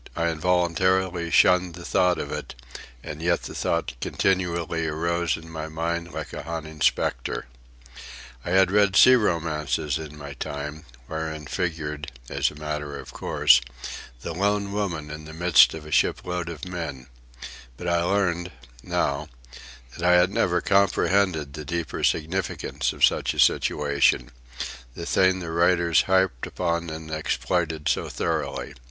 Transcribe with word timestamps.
I 0.15 0.29
involuntarily 0.29 1.29
shunned 1.29 1.75
the 1.75 1.85
thought 1.85 2.17
of 2.17 2.31
it, 2.31 2.55
and 3.03 3.21
yet 3.21 3.43
the 3.43 3.53
thought 3.53 3.93
continually 4.01 4.87
arose 4.87 5.37
in 5.37 5.47
my 5.47 5.67
mind 5.69 6.11
like 6.11 6.33
a 6.33 6.41
haunting 6.41 6.81
spectre. 6.81 7.45
I 8.43 8.49
had 8.49 8.71
read 8.71 8.95
sea 8.95 9.13
romances 9.13 9.99
in 9.99 10.17
my 10.17 10.33
time, 10.33 10.85
wherein 11.05 11.45
figured, 11.45 12.11
as 12.29 12.49
a 12.49 12.55
matter 12.55 12.97
of 12.97 13.13
course, 13.13 13.61
the 14.21 14.33
lone 14.33 14.71
woman 14.71 15.11
in 15.11 15.25
the 15.25 15.33
midst 15.35 15.75
of 15.75 15.85
a 15.85 15.91
shipload 15.91 16.49
of 16.49 16.65
men; 16.65 17.05
but 17.77 17.87
I 17.87 18.01
learned, 18.01 18.51
now, 18.81 19.27
that 19.95 20.01
I 20.01 20.13
had 20.13 20.31
never 20.31 20.61
comprehended 20.61 21.53
the 21.53 21.63
deeper 21.63 22.03
significance 22.03 22.91
of 22.91 23.05
such 23.05 23.35
a 23.35 23.39
situation—the 23.39 25.05
thing 25.05 25.39
the 25.39 25.51
writers 25.51 26.01
harped 26.09 26.47
upon 26.47 26.89
and 26.89 27.11
exploited 27.11 27.87
so 27.87 28.09
thoroughly. 28.09 28.73